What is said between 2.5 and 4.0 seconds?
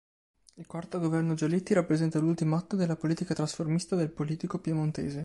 atto della politica trasformista